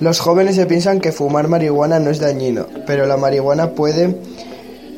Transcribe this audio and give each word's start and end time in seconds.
Los 0.00 0.18
jóvenes 0.18 0.56
se 0.56 0.66
piensan 0.66 1.00
que 1.00 1.12
fumar 1.12 1.48
marihuana 1.48 2.00
no 2.00 2.10
es 2.10 2.18
dañino, 2.18 2.66
pero 2.86 3.06
la 3.06 3.16
marihuana 3.16 3.70
puede 3.70 4.16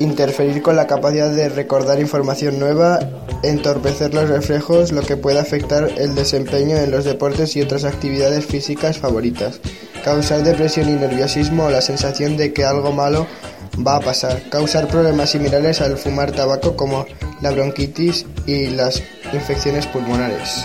interferir 0.00 0.62
con 0.62 0.76
la 0.76 0.86
capacidad 0.86 1.30
de 1.30 1.48
recordar 1.48 2.00
información 2.00 2.58
nueva, 2.58 2.98
entorpecer 3.42 4.14
los 4.14 4.28
reflejos, 4.28 4.92
lo 4.92 5.02
que 5.02 5.16
puede 5.16 5.38
afectar 5.38 5.90
el 5.98 6.14
desempeño 6.14 6.76
en 6.76 6.90
los 6.90 7.04
deportes 7.04 7.54
y 7.56 7.62
otras 7.62 7.84
actividades 7.84 8.46
físicas 8.46 8.98
favoritas, 8.98 9.60
causar 10.04 10.42
depresión 10.42 10.88
y 10.88 10.92
nerviosismo 10.92 11.64
o 11.64 11.70
la 11.70 11.80
sensación 11.80 12.36
de 12.36 12.52
que 12.52 12.64
algo 12.64 12.92
malo 12.92 13.26
va 13.86 13.96
a 13.96 14.00
pasar, 14.00 14.48
causar 14.50 14.88
problemas 14.88 15.30
similares 15.30 15.80
al 15.80 15.96
fumar 15.96 16.32
tabaco 16.32 16.76
como 16.76 17.06
la 17.40 17.50
bronquitis 17.50 18.26
y 18.46 18.68
las 18.68 19.02
infecciones 19.32 19.86
pulmonares. 19.86 20.64